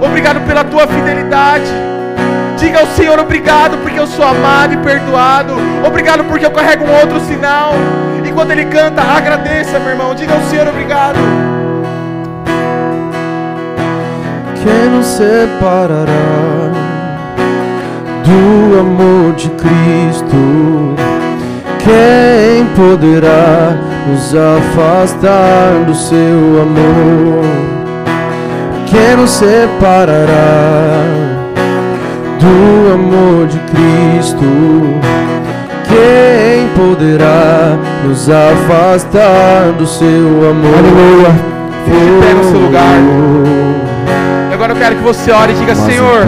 [0.01, 1.70] obrigado pela tua fidelidade.
[2.59, 5.55] Diga ao Senhor obrigado porque eu sou amado e perdoado.
[5.85, 7.72] Obrigado porque eu carrego um outro sinal.
[8.25, 10.14] Enquanto ele canta, agradeça, meu irmão.
[10.14, 11.18] Diga ao Senhor obrigado.
[14.62, 16.07] Quem nos separará
[18.25, 21.02] do amor de Cristo?
[21.85, 27.45] Quem poderá nos afastar do seu amor?
[28.87, 31.03] Quem nos separará
[32.38, 34.45] do amor de Cristo?
[35.88, 40.79] Quem poderá nos afastar do seu amor?
[40.79, 41.31] Aleluia.
[41.85, 43.52] Fique de pé no seu lugar.
[44.62, 46.22] Agora eu quero que você ore e diga, Senhor.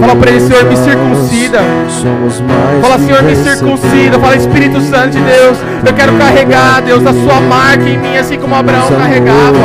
[0.00, 1.58] Fala para ele, Senhor, me circuncida.
[2.80, 4.18] Fala, Senhor, me circuncida.
[4.18, 5.58] Fala, Espírito Santo de Deus.
[5.86, 9.58] Eu quero carregar, Deus, a sua marca em mim, assim como Abraão carregava.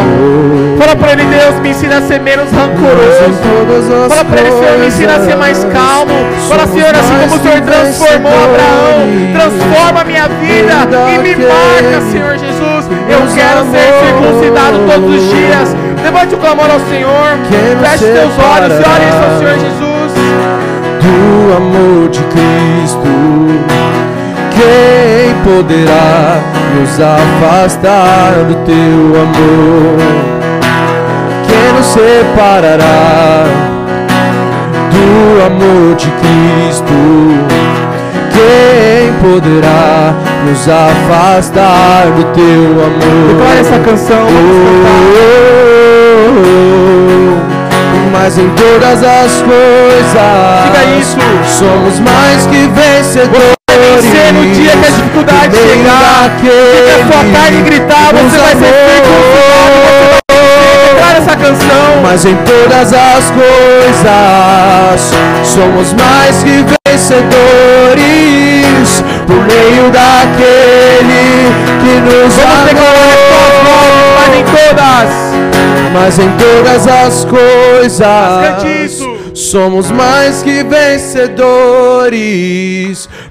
[0.77, 4.09] Fala para ele, Deus, me ensina a ser menos rancoroso.
[4.09, 6.13] Fala para ele, Senhor, me ensina a ser mais calmo.
[6.49, 10.73] Fala, Senhor, assim como o Senhor transformou Abraão, transforma a minha vida
[11.07, 12.91] e me marca, Senhor Jesus.
[13.07, 15.80] Eu quero ser circuncidado todos os dias.
[16.03, 17.37] Levante o clamor ao Senhor.
[17.81, 20.11] Feche teus olhos e ore ao Senhor Jesus.
[21.01, 23.11] Do amor de Cristo,
[24.51, 26.39] quem poderá
[26.75, 29.97] nos afastar do teu amor?
[31.47, 33.45] Quem nos separará
[34.91, 36.93] do amor de Cristo?
[38.31, 40.13] Quem poderá
[40.45, 43.27] nos afastar do teu amor?
[43.35, 44.25] Declare essa canção.
[44.25, 45.50] Vamos cantar
[48.11, 50.13] mas em todas as coisas
[50.65, 51.17] Diga isso.
[51.47, 53.55] somos mais que vencedores.
[53.71, 56.49] Vencer no dia que a dificuldade chegar, que
[56.91, 58.73] a sua carne gritar, você vai ser.
[60.85, 62.01] Declara essa canção.
[62.03, 64.99] Mas em todas as coisas
[65.45, 67.31] somos mais que vencedores
[69.25, 74.19] por meio daquele que nos Vamos amou.
[74.19, 75.30] mas em todas.
[75.93, 79.01] Mas em todas as coisas
[79.33, 81.41] somos mais que vencedores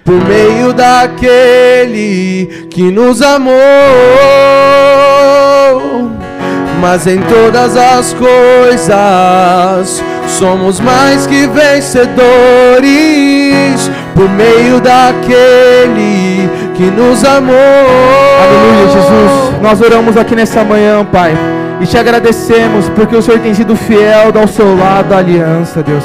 [0.05, 3.55] por meio daquele que nos amou.
[6.81, 8.91] Mas em todas as coisas
[10.27, 12.11] somos mais que vencedores
[14.15, 17.55] por meio daquele que nos amou.
[17.55, 19.61] Aleluia, Jesus.
[19.63, 21.35] Nós oramos aqui nessa manhã, Pai.
[21.81, 26.05] E te agradecemos porque o Senhor tem sido fiel ao seu lado, aliança, Deus.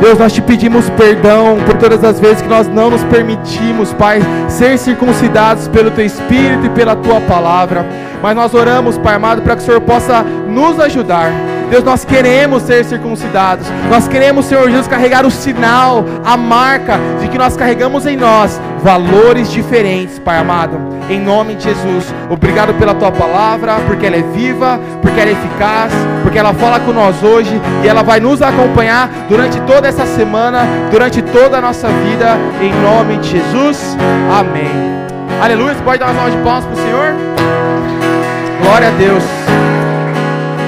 [0.00, 4.20] Deus, nós te pedimos perdão por todas as vezes que nós não nos permitimos, Pai,
[4.48, 7.86] ser circuncidados pelo Teu Espírito e pela Tua palavra.
[8.22, 11.30] Mas nós oramos, Pai amado, para que o Senhor possa nos ajudar.
[11.70, 13.66] Deus, nós queremos ser circuncidados.
[13.90, 18.60] Nós queremos, Senhor Jesus, carregar o sinal, a marca de que nós carregamos em nós
[18.82, 20.78] valores diferentes, Pai amado.
[21.10, 25.32] Em nome de Jesus, obrigado pela tua palavra, porque ela é viva, porque ela é
[25.32, 25.92] eficaz,
[26.22, 30.60] porque ela fala com nós hoje e ela vai nos acompanhar durante toda essa semana,
[30.90, 33.96] durante toda a nossa vida, em nome de Jesus.
[34.38, 34.96] Amém.
[35.40, 35.74] Aleluia.
[35.74, 37.14] Você pode dar uma salva de palmas para o Senhor?
[38.62, 39.24] Glória a Deus.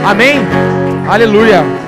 [0.05, 0.78] Amém.
[1.09, 1.88] Aleluia.